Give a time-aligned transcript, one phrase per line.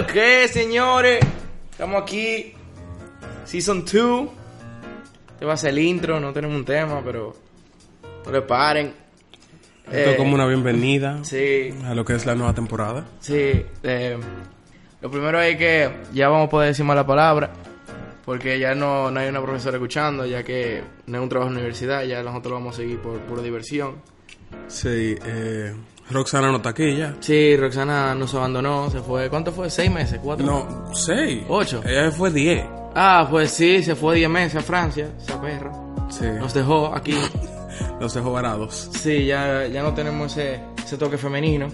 [0.00, 1.20] lo que es, señores?
[1.70, 2.52] Estamos aquí.
[3.44, 4.28] Season 2.
[5.32, 7.34] Este va a ser el intro, no tenemos un tema, pero
[8.24, 8.92] no le paren.
[9.86, 13.06] Esto Eh, es como una bienvenida Sí, a lo que es la nueva temporada.
[13.20, 13.64] sí.
[13.82, 14.18] eh,
[15.00, 17.50] lo primero es que ya vamos a poder decir mala palabra.
[18.24, 21.54] Porque ya no, no hay una profesora escuchando, ya que no es un trabajo en
[21.54, 23.94] la universidad, ya nosotros lo vamos a seguir por pura diversión.
[24.66, 25.72] Sí, eh,
[26.10, 27.14] Roxana no está aquí ya.
[27.20, 29.28] Sí, Roxana nos abandonó, se fue.
[29.28, 29.68] ¿Cuánto fue?
[29.70, 30.18] ¿Seis meses?
[30.22, 30.46] ¿Cuatro?
[30.46, 31.42] No, seis.
[31.48, 31.82] Ocho.
[31.84, 32.64] Ella fue diez.
[32.94, 35.70] Ah, pues sí, se fue 10 meses a Francia, esa perra.
[36.08, 37.14] Sí, Nos dejó aquí.
[38.00, 38.90] los dejó varados.
[38.98, 41.68] Sí, ya, ya no tenemos ese, ese toque femenino.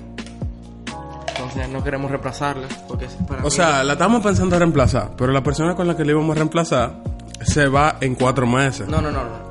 [1.29, 2.67] Entonces no queremos reemplazarla.
[2.89, 6.05] Porque para O mí- sea, la estamos pensando reemplazar, pero la persona con la que
[6.05, 7.03] le íbamos a reemplazar
[7.41, 8.87] se va en cuatro meses.
[8.89, 9.44] No, no, no, no.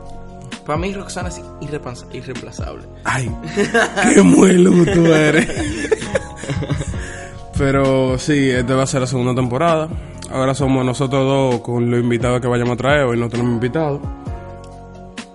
[0.66, 2.84] Para mí Roxana es irreemplaza- irreemplazable.
[3.04, 3.30] Ay,
[4.14, 5.48] qué muelo tú eres.
[7.58, 9.88] Pero sí, esta va a ser la segunda temporada.
[10.32, 13.04] Ahora somos nosotros dos con los invitados que vayamos a traer.
[13.06, 14.02] Hoy no tenemos invitados.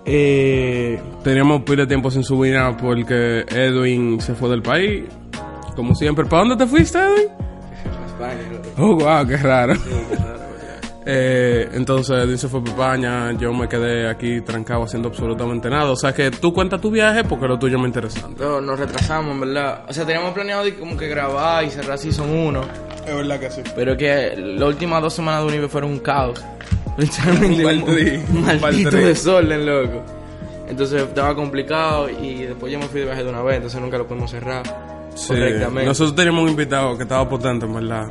[0.05, 5.03] Eh, teníamos pila de tiempo sin subir nada porque Edwin se fue del país.
[5.75, 6.25] Como siempre.
[6.25, 7.27] ¿Para dónde te fuiste, Edwin?
[8.77, 9.73] Oh, wow, qué raro.
[11.11, 15.89] Eh, entonces Edwin se fue para España, yo me quedé aquí trancado haciendo absolutamente nada.
[15.89, 18.43] O sea que tú cuentas tu viaje porque lo tuyo es muy interesante.
[18.43, 19.85] No, nos retrasamos, en verdad.
[19.87, 22.61] O sea, teníamos planeado de como que grabar y cerrar Season 1.
[23.07, 23.61] Es verdad que sí.
[23.75, 26.43] Pero que las últimas dos semanas de Unive fueron un caos.
[26.97, 30.03] Literalmente Un un un maldito desorden, loco.
[30.67, 33.97] Entonces estaba complicado y después yo me fui de viaje de una vez, entonces nunca
[33.97, 34.61] lo pudimos cerrar
[35.15, 35.85] Sí, correctamente.
[35.85, 38.05] nosotros teníamos un invitado que estaba potente, en verdad.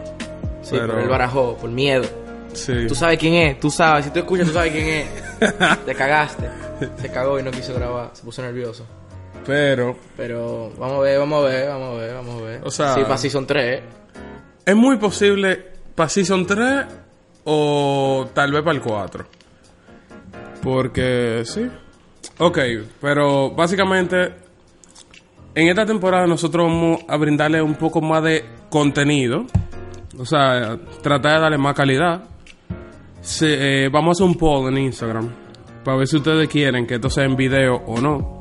[0.62, 2.04] sí, pero él barajó por miedo.
[2.52, 2.86] Sí.
[2.86, 5.06] Tú sabes quién es, tú sabes, si tú escuchas, tú sabes quién es.
[5.86, 6.48] Te cagaste.
[7.00, 8.86] Se cagó y no quiso grabar, se puso nervioso.
[9.46, 12.60] Pero Pero vamos a ver, vamos a ver, vamos a ver, vamos a ver.
[12.64, 13.82] O sea- sí, para Season 3.
[14.66, 15.64] es muy posible
[15.94, 16.86] para Season 3
[17.44, 19.26] o tal vez para el 4.
[20.62, 21.68] Porque sí.
[22.38, 22.58] Ok,
[23.00, 24.34] pero básicamente
[25.54, 29.44] en esta temporada nosotros vamos a brindarle un poco más de contenido.
[30.18, 32.22] O sea, tratar de darle más calidad.
[33.42, 35.28] Eh, vamos a hacer un poll en Instagram
[35.84, 38.38] para ver si ustedes quieren que esto sea en video o no.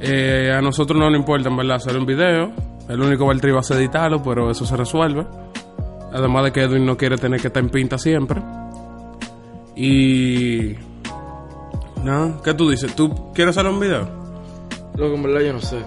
[0.00, 2.52] Eh, a nosotros no nos importa en verdad hacer un video.
[2.88, 5.26] El único Valtteri va a ser editarlo, pero eso se resuelve.
[6.12, 8.42] Además de que Edwin no quiere tener que estar en pinta siempre.
[9.76, 10.74] Y...
[12.02, 12.94] No, ¿qué tú dices?
[12.94, 14.06] ¿Tú quieres hacer un video?
[14.96, 15.78] Loco, en verdad yo no sé.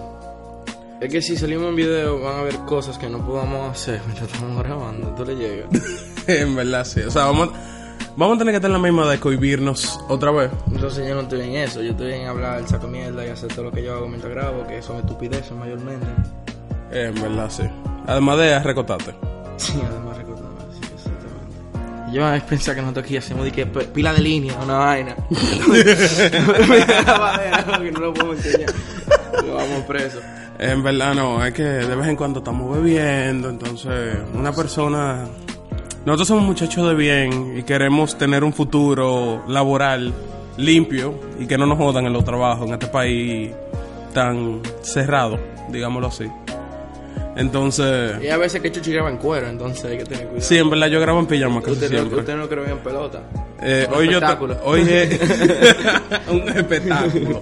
[0.99, 4.31] Es que si salimos en video van a haber cosas que no podamos hacer mientras
[4.33, 5.13] estamos grabando.
[5.15, 5.69] Tú le llegas.
[6.27, 7.01] en verdad sí.
[7.01, 7.49] O sea, vamos,
[8.15, 10.49] vamos a tener que tener la misma de cohibirnos otra vez.
[10.71, 11.83] Entonces yo no estoy en eso.
[11.83, 14.33] Yo estoy en hablar el saco mierda y hacer todo lo que yo hago mientras
[14.33, 16.07] grabo, que son estupideces mayormente.
[16.91, 17.63] En verdad sí.
[18.07, 19.13] Además de recotarte.
[19.57, 20.36] Sí, además recordando.
[22.11, 25.15] Yo a veces pensaba que nosotros aquí hacemos de que pila de línea, una vaina.
[27.77, 28.71] Que no lo podemos enseñar.
[29.45, 30.19] Lo vamos preso.
[30.59, 35.25] En verdad no, es que de vez en cuando estamos bebiendo, entonces una persona...
[36.05, 40.13] Nosotros somos muchachos de bien y queremos tener un futuro laboral
[40.57, 43.51] limpio y que no nos jodan en los trabajos en este país
[44.13, 45.37] tan cerrado,
[45.69, 46.25] digámoslo así.
[47.37, 50.41] Entonces, Y a veces que Chuchi graba en cuero, entonces hay que tener cuidado.
[50.41, 52.19] sí, en verdad yo grabo en pijama casi Usted no, siempre.
[52.19, 53.21] usted no cree en pelota.
[53.61, 54.19] Eh, hoy yo
[54.63, 55.19] hoy es
[56.29, 57.41] un espectáculo.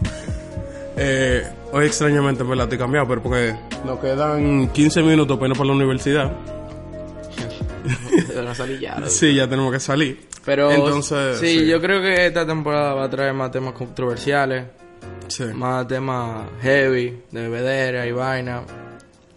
[0.97, 5.57] Eh, hoy extrañamente en verdad estoy cambiado, pero porque nos quedan 15 minutos para irnos
[5.57, 6.31] para la universidad.
[8.53, 9.07] Salillada.
[9.09, 10.27] Sí, ya tenemos que salir.
[10.45, 11.67] Pero Entonces, sí, sí.
[11.67, 14.65] yo creo que esta temporada va a traer más temas controversiales,
[15.27, 15.43] Sí.
[15.53, 18.61] más temas heavy, de bebedera y vaina.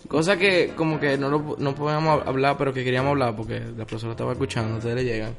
[0.08, 3.84] Cosas que como que no, lo, no podíamos hablar, pero que queríamos hablar porque la
[3.84, 5.34] profesora estaba escuchando, ustedes le llegan.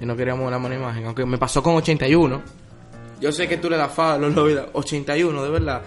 [0.00, 2.42] Y no queríamos una buena imagen, aunque me pasó con 81.
[3.20, 5.82] Yo sé que tú le das fa a los lobbies, 81, de verdad.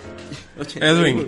[0.59, 0.85] 81.
[0.99, 1.27] Edwin,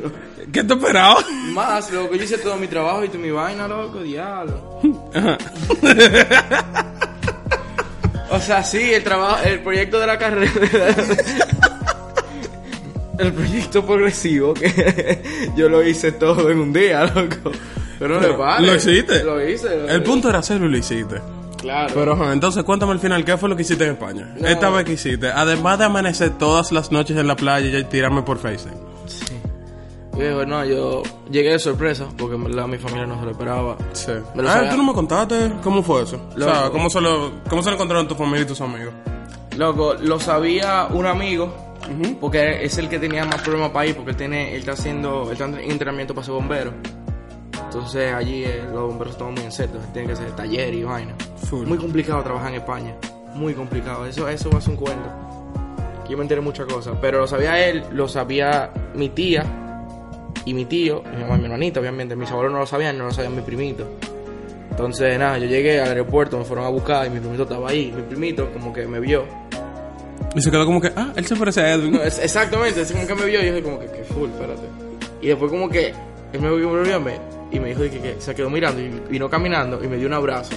[0.52, 1.16] ¿qué te esperaba?
[1.54, 4.80] Más, loco, yo hice todo mi trabajo y tú mi vaina, loco, diablo.
[8.34, 10.96] O sea, sí, el trabajo, el proyecto de la carrera.
[13.20, 15.22] El proyecto progresivo que
[15.56, 17.52] yo lo hice todo en un día, loco.
[18.00, 18.68] Pero no le Pero, vale.
[18.68, 19.24] ¿lo hiciste?
[19.24, 19.70] Lo hice.
[19.78, 20.00] lo El hice.
[20.02, 21.22] punto era hacerlo y lo hiciste.
[21.62, 21.94] Claro.
[21.94, 24.34] Pero entonces cuéntame al final, ¿qué fue lo que hiciste en España?
[24.38, 24.48] No.
[24.48, 28.22] Esta vez que hiciste, además de amanecer todas las noches en la playa y tirarme
[28.24, 28.76] por FaceTime.
[29.08, 29.26] Sí.
[30.48, 31.02] No, yo
[31.32, 33.78] llegué de sorpresa porque mi familia no se lo esperaba.
[33.94, 34.12] Sí.
[34.36, 34.70] Lo Ah, sabía.
[34.72, 36.20] tú no me contaste cómo fue eso.
[36.36, 36.70] O sea.
[36.72, 38.94] ¿cómo se, lo, ¿cómo se lo encontraron tu familia y tus amigos?
[39.58, 41.73] Loco, lo sabía un amigo,
[42.20, 45.26] porque es el que tenía más problemas para ir, porque él, tiene, él está haciendo,
[45.26, 46.74] él está en entrenamiento para ser bombero.
[47.66, 51.16] Entonces allí eh, los bomberos toman muy en serio, tienen que hacer taller y vaina.
[51.50, 51.68] Full.
[51.68, 52.96] Muy complicado trabajar en España,
[53.34, 54.06] muy complicado.
[54.06, 55.10] Eso, eso va a ser un cuento.
[56.10, 59.44] Yo me enteré muchas cosas, pero lo sabía él, lo sabía mi tía
[60.46, 62.16] y mi tío, y mi mamá y mi hermanita, obviamente.
[62.16, 63.88] Mis abuelos no lo sabían, no lo sabían mi primito.
[64.70, 67.94] Entonces, nada, yo llegué al aeropuerto, me fueron a buscar y mi primito estaba ahí.
[67.96, 69.26] Mi primito, como que me vio.
[70.36, 71.92] Y se quedó como que, ah, él se parece a Edwin.
[71.94, 74.30] No, es- exactamente, es como que me vio y yo dije, como que, que full,
[74.30, 74.64] espérate.
[75.22, 75.94] Y después, como que
[76.34, 77.12] él me vio a mí,
[77.52, 80.14] y me dijo que, que se quedó mirando y vino caminando y me dio un
[80.14, 80.54] abrazo.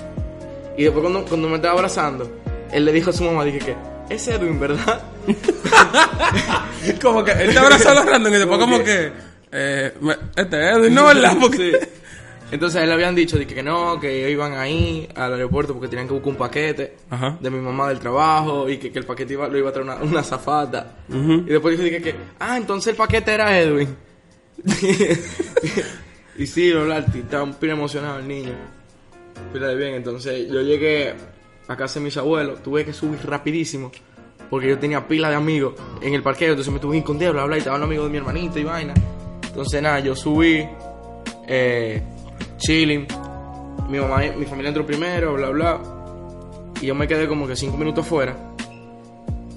[0.79, 2.31] Y después, cuando, cuando me estaba abrazando,
[2.73, 3.75] él le dijo a su mamá, dije que,
[4.09, 5.01] es Edwin, ¿verdad?
[7.03, 9.13] como que él te abrazó a los random y después Como como que,
[9.53, 11.37] eh, me- este es Edwin, no, ¿verdad?
[11.41, 11.57] Porque...
[11.81, 11.89] Sí.
[12.51, 15.89] Entonces, a él le habían dicho de que, no, que iban ahí al aeropuerto porque
[15.89, 17.37] tenían que buscar un paquete Ajá.
[17.41, 19.89] de mi mamá del trabajo y que, que el paquete iba, lo iba a traer
[19.89, 20.99] una, una zafata.
[21.09, 23.97] Y después dijo dije que, ah, entonces el paquete era Edwin.
[26.39, 26.73] y sí.
[27.15, 28.53] Estaba un emocionado el niño.
[29.53, 29.95] De bien.
[29.95, 31.15] Entonces yo llegué
[31.69, 33.91] a casa de mis abuelos, tuve que subir rapidísimo.
[34.49, 37.47] Porque yo tenía pila de amigos en el parqueo, entonces me tuve que esconder, bla,
[37.47, 38.95] bla, y estaban los amigos de mi hermanito y vaina.
[39.43, 40.65] Entonces nada, yo subí,
[41.49, 42.01] eh,
[42.59, 43.07] chilling,
[43.89, 45.81] mi mamá, y- mi familia entró primero, bla, bla.
[46.81, 48.37] Y yo me quedé como que cinco minutos fuera.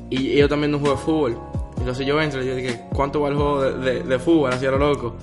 [0.09, 1.37] Y ellos también no juegan fútbol.
[1.77, 4.51] Entonces yo entro y yo dije, ¿cuánto va el juego de, de- de fútbol?
[4.53, 5.15] Así a lo loco.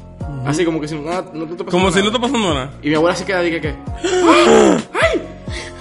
[0.45, 2.13] Así como que si no, no te está Como pasando si no nada.
[2.13, 2.71] te pasando nada.
[2.83, 3.69] Y mi abuela se queda y que,
[4.25, 4.79] ¡Ah!
[4.93, 5.23] ¡ay!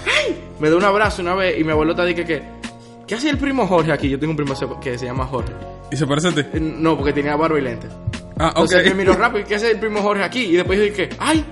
[0.05, 0.37] ¡ay!
[0.59, 2.41] Me da un abrazo una vez y mi abuelo está di que,
[3.07, 4.09] ¿qué hace el primo Jorge aquí?
[4.09, 5.53] Yo tengo un primo que se llama Jorge.
[5.91, 6.41] Y se parece a ti.
[6.41, 7.91] Eh, No, porque tenía barba y lentes.
[8.37, 8.57] Ah, ok.
[8.71, 10.41] Entonces me miró rápido, ¿qué hace el primo Jorge aquí?
[10.45, 11.45] Y después yo dije, ¡ay!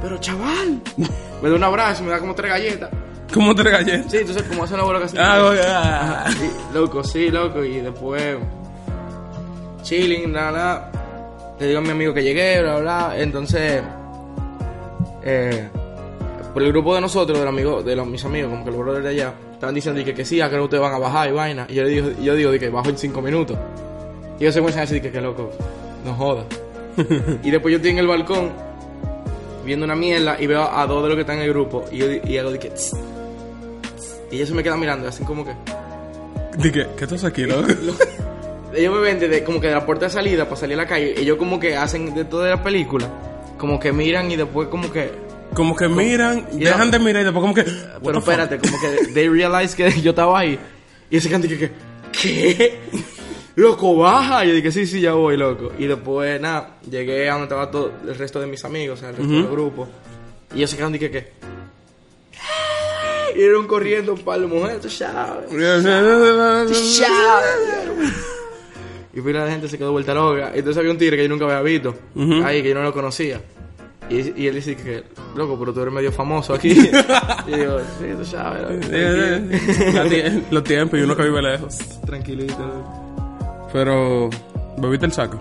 [0.00, 0.80] Pero chaval,
[1.42, 2.90] me da un abrazo me da como tres galletas.
[3.32, 4.04] ¿Cómo te regalé?
[4.08, 5.16] Sí, entonces como hace la abuela casi.
[5.18, 6.30] Ah.
[6.30, 7.62] Y, loco, sí, loco.
[7.62, 8.38] Y después,
[9.82, 10.92] chilling, nada, nada.
[11.60, 13.12] Le digo a mi amigo que llegué, bla, bla.
[13.16, 13.82] Entonces,
[15.22, 15.68] eh,
[16.54, 18.80] por el grupo de nosotros, de los amigos, de los, mis amigos, como que los
[18.80, 21.28] brothers de allá, estaban diciendo que, que sí, a que no ustedes van a bajar
[21.28, 21.66] y vaina.
[21.68, 23.58] Y yo le digo, yo digo de que bajo en cinco minutos.
[24.38, 25.50] Y ellos se comienzan a decir que, que loco,
[26.04, 26.44] no joda.
[27.42, 28.67] y después yo estoy en el balcón
[29.68, 31.84] viendo una mierda y veo a dos de los que están en el grupo.
[31.92, 32.70] Y yo y hago de que.
[32.70, 34.16] "Tss, tss".
[34.32, 35.52] Y ellos se me quedan mirando, así como que.
[36.58, 37.68] Dije, ¿qué estás aquí, loco?
[38.74, 40.88] Ellos me ven desde como que de la puerta de salida para salir a la
[40.88, 41.14] calle.
[41.18, 43.08] Ellos como que hacen de toda la película.
[43.56, 45.10] Como que miran y después como que...
[45.54, 47.64] Como que miran, Y dejan no- de mirar y después como que...
[48.04, 50.58] Pero espérate, como que they realize que yo estaba ahí.
[51.10, 51.70] Y ese canto que, que
[52.12, 52.78] ¿qué?
[53.58, 54.44] Loco, baja.
[54.44, 55.72] Y yo dije, sí, sí, ya voy, loco.
[55.76, 59.10] Y después, nada, llegué a donde estaba todo el resto de mis amigos, o sea,
[59.10, 59.88] el resto del grupo.
[60.54, 61.32] Y ellos se quedaron dije que...
[63.36, 65.50] Y eran corriendo un par de mujeres, tú sabes.
[69.12, 70.52] Y pila de gente se quedó vuelta loca.
[70.54, 71.96] Y entonces había un tigre que yo nunca había visto.
[72.14, 72.44] Ujú.
[72.44, 73.40] Ahí, que yo no lo conocía.
[74.08, 75.02] Y, y él dice que,
[75.34, 76.70] loco, pero tú eres medio famoso aquí.
[77.48, 78.88] y digo, sí, tú sabes.
[78.88, 81.78] La Los tiempos y uno que vive lejos.
[82.06, 83.07] Tranquilito.
[83.72, 84.30] Pero,
[84.78, 85.38] ¿bebiste el saco?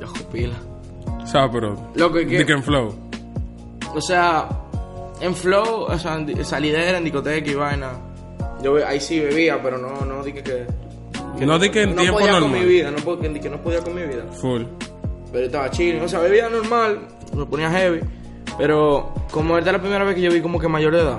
[0.00, 0.54] Yo, pila.
[1.22, 1.74] O sea, pero...
[1.94, 2.38] Loco, ¿y qué?
[2.38, 2.94] De que en flow.
[3.94, 4.48] O sea,
[5.20, 7.90] en flow, o sea, en salidera, en discoteca y vaina.
[8.62, 10.66] Yo ahí sí bebía, pero no, no dije que...
[11.44, 13.58] No di que en no tiempo podía con mi vida, no, po- que, que no
[13.58, 14.24] podía con mi vida.
[14.40, 14.62] Full.
[15.30, 17.00] Pero estaba chill, o sea, bebía normal,
[17.36, 18.00] me ponía heavy.
[18.56, 21.18] Pero como es la primera vez que yo vi como que mayor de edad,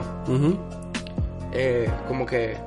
[1.53, 2.57] eh, como que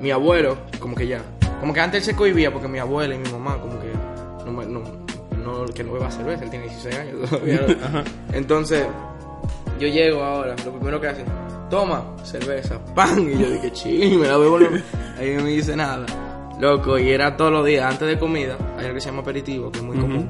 [0.00, 1.22] mi abuelo, como que ya,
[1.60, 3.92] como que antes él se cohibía porque mi abuela y mi mamá, como que
[4.46, 4.80] no, me- no,
[5.44, 7.60] no- que no beba cerveza, él tiene 16 años todavía.
[8.32, 8.86] Entonces,
[9.78, 11.24] yo llego ahora, lo primero que hacen,
[11.70, 14.58] toma cerveza, pan, y yo dije, chill, me la bebo,
[15.18, 16.04] ahí no me dice nada.
[16.60, 19.70] Loco, y era todos los días, antes de comida, hay algo que se llama aperitivo,
[19.72, 20.28] que es muy común.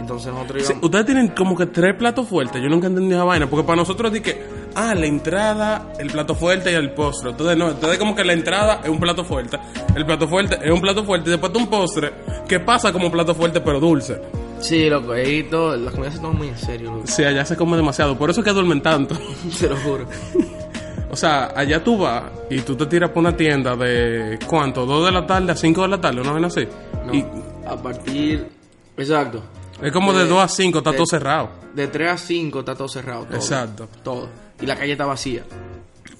[0.00, 0.82] Entonces nosotros íbamos...
[0.84, 2.60] ustedes tienen como que tres platos fuertes.
[2.60, 3.48] Yo nunca entendí esa vaina.
[3.48, 4.42] Porque para nosotros es que,
[4.74, 7.30] ah, la entrada, el plato fuerte y el postre.
[7.30, 9.58] Entonces, no, entonces como que la entrada es un plato fuerte.
[9.94, 11.28] El plato fuerte es un plato fuerte.
[11.28, 12.12] Y después de un postre
[12.48, 14.20] que pasa como plato fuerte pero dulce.
[14.60, 17.06] Sí, loco, ahí todo, las comidas se toman muy en serio, loco.
[17.06, 18.16] Sí, allá se come demasiado.
[18.16, 19.16] Por eso es que duermen tanto.
[19.50, 20.06] Se lo juro.
[21.10, 24.86] O sea, allá tú vas y tú te tiras por una tienda de, ¿cuánto?
[24.86, 26.20] ¿2 de la tarde a 5 de la tarde?
[26.22, 26.66] ¿Una vez así?
[27.04, 27.26] No, Y
[27.66, 28.48] a partir...
[28.96, 29.42] Exacto.
[29.82, 31.50] es como de de- 2 a 5, está de- todo cerrado.
[31.74, 33.24] De 3 a 5 está todo cerrado.
[33.24, 33.88] Todo, Exacto.
[34.02, 34.28] Todo.
[34.62, 35.44] Y la calle está vacía.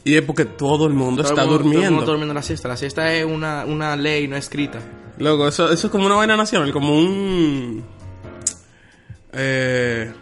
[0.04, 1.98] Y es porque todo el mundo Todo el está mundo- Todo el mundo durmiendo.
[2.00, 2.68] está durmiendo la siesta.
[2.68, 4.80] La siesta es una, una ley no escrita.
[5.18, 7.84] Loco, eso, eso es como una vaina nacional, como un.
[9.32, 10.12] Eh,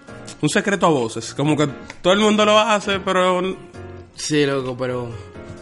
[0.42, 1.34] un secreto a voces.
[1.34, 1.68] Como que
[2.02, 3.40] todo el mundo lo hace, pero.
[4.14, 5.08] Sí, loco, pero...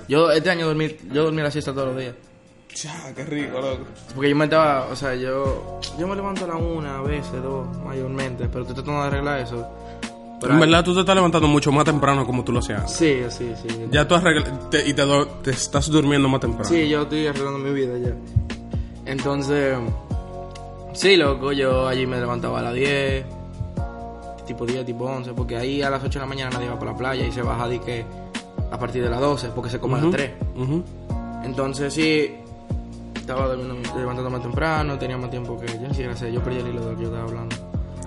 [0.08, 2.14] Yo este año dormí, yo dormí la siesta todos los días.
[2.82, 3.84] Ya, qué rico, loco.
[4.14, 7.42] Porque yo me estaba, o sea, yo, yo me levanto a la una, a veces
[7.42, 9.68] dos, mayormente, pero estoy tratando de arreglar eso.
[10.40, 12.92] Pero En verdad tú te estás levantando mucho más temprano como tú lo hacías.
[12.92, 13.68] Sí, sí, sí.
[13.90, 16.68] Ya tú arregla- te- y te, estás durmiendo más temprano.
[16.68, 18.14] Sí, yo estoy arreglando mi vida ya.
[19.04, 19.76] Entonces,
[20.92, 23.24] sí, loco, yo allí me levantaba a las 10,
[24.46, 26.92] tipo 10, tipo 11, porque ahí a las 8 de la mañana nadie va para
[26.92, 28.04] la playa y se baja de que
[28.70, 30.30] a partir de las 12, porque se come a las 3.
[30.56, 30.84] Ujú.
[31.44, 32.30] Entonces, sí,
[33.14, 36.80] estaba levantando más temprano, tenía más tiempo que yo, siquiera sé, yo perdí el hilo
[36.84, 37.56] de lo que yo estaba hablando.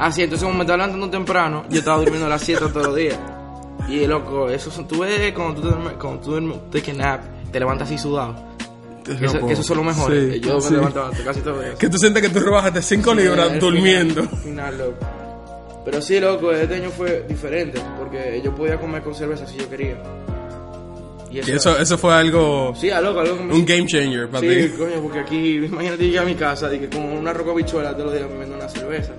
[0.04, 2.88] Ah, sí, entonces como me estaba levantando temprano, yo estaba durmiendo a las 7 todos
[2.88, 3.20] los días.
[3.88, 7.60] Y loco, eso son, tú ves cuando tú, cuando tú duermes, take a nap, te
[7.60, 8.36] levantas así sudado.
[9.04, 10.34] Que eso, que eso son los mejores.
[10.34, 10.74] Sí, yo me sí.
[10.74, 11.78] levantaba casi todos los días.
[11.78, 14.24] Que tú sientes que tú rebajaste 5 libras al durmiendo.
[14.24, 14.98] Final, al final, loco.
[15.86, 19.70] Pero sí, loco, este año fue diferente, porque yo podía comer con cerveza si yo
[19.70, 20.02] quería.
[21.32, 22.74] Y Y eso, eso fue algo.
[22.76, 24.78] Sí, a loco, algo que me Un game changer para Sí, ti.
[24.78, 28.06] coño, porque aquí, imagínate llegar a mi casa y que con una roca bichuela todos
[28.12, 29.14] los días me una cerveza.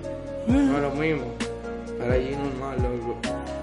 [0.47, 1.25] No es lo mismo.
[1.97, 3.17] Pero allí normal, loco.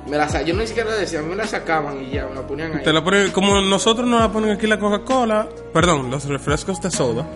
[0.09, 2.35] Me la sa- yo ni siquiera decía, a mí me la sacaban y ya, me
[2.35, 2.83] la ponían ahí.
[2.85, 6.91] Te la ponen, como nosotros nos la ponen aquí la Coca-Cola, perdón, los refrescos de
[6.91, 7.27] soda.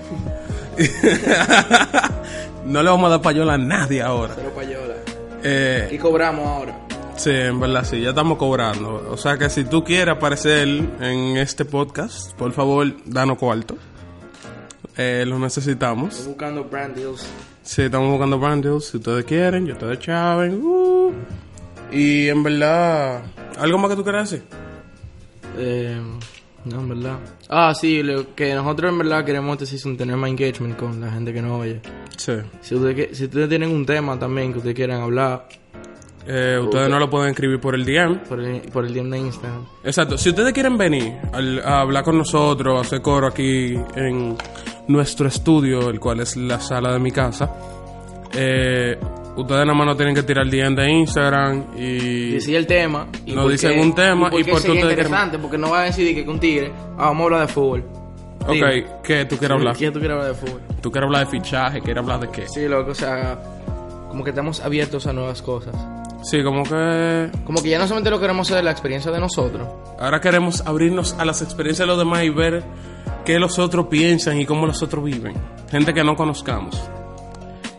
[2.66, 4.34] no le vamos a dar payola a nadie ahora.
[4.36, 4.94] Pero payola.
[5.42, 6.78] Eh, Y cobramos ahora.
[7.16, 9.06] sí, en verdad sí, ya estamos cobrando.
[9.10, 13.76] O sea que si tú quieres aparecer en este podcast, por favor, danos cuarto.
[14.96, 16.14] Eh, lo necesitamos.
[16.14, 17.26] Estoy buscando brand deals.
[17.62, 18.86] Sí, estamos buscando brand deals.
[18.86, 20.60] Si ustedes quieren, yo ustedes chaven.
[20.62, 21.12] uh.
[21.90, 23.22] Y en verdad,
[23.58, 24.46] ¿algo más que tú quieras decir?
[25.58, 26.00] Eh,
[26.64, 27.18] no, en verdad.
[27.48, 31.10] Ah, sí, lo que nosotros en verdad queremos este season tener más engagement con la
[31.10, 31.80] gente que nos oye.
[32.16, 32.34] Sí.
[32.60, 35.46] Si ustedes, si ustedes tienen un tema también que ustedes quieran hablar
[36.26, 38.20] Eh, ustedes no lo pueden escribir por el DM.
[38.28, 39.66] por el, por el DM de Instagram.
[39.82, 40.16] Exacto.
[40.16, 44.36] Si ustedes quieren venir al- a hablar con nosotros, a hacer coro aquí en
[44.88, 47.50] nuestro estudio, el cual es la sala de mi casa,
[48.32, 48.96] eh,
[49.36, 52.32] ustedes nada más no tienen que tirar el DM de Instagram y...
[52.32, 53.06] Decir el tema.
[53.26, 55.58] Nos por dicen qué- un tema y por qué por qué ustedes quieren- interesante, porque
[55.58, 57.84] no va a decidir que con Tigre, ah, vamos a hablar de fútbol.
[58.50, 58.80] Dime.
[58.80, 59.76] Ok, ¿qué tú quieres hablar?
[59.76, 60.60] ¿Quién tú quieres hablar de fútbol?
[60.80, 61.80] ¿Tú quieres hablar de fichaje?
[61.80, 62.46] ¿Quieres hablar de qué?
[62.48, 63.38] Sí, loco, o sea,
[64.10, 65.74] como que estamos abiertos a nuevas cosas.
[66.24, 69.20] Sí, como que Como que ya no solamente lo queremos hacer de la experiencia de
[69.20, 69.68] nosotros.
[70.00, 72.64] ahora queremos abrirnos a las experiencias de los demás y ver
[73.24, 75.34] qué los otros piensan y cómo los otros viven.
[75.70, 76.80] Gente que no conozcamos.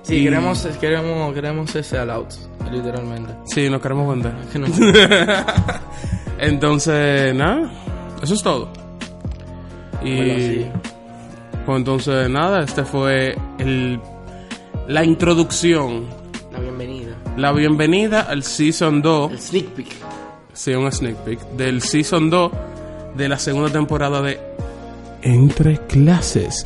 [0.03, 3.33] Sí, Y- queremos, queremos, queremos ser sellouts, literalmente.
[3.45, 4.33] Sí, nos queremos vender.
[4.53, 4.67] Que no-
[6.39, 7.71] Entonces, nada,
[8.21, 8.69] eso es todo.
[10.03, 10.65] Y Bueno, sí.
[11.65, 13.99] pues entonces, nada, este fue el,
[14.87, 16.05] la introducción.
[17.37, 19.87] La bienvenida al Season 2, El sneak peek.
[20.53, 22.51] sí, un sneak peek, del Season 2
[23.15, 24.39] de la segunda temporada de
[25.21, 26.65] Entre Clases.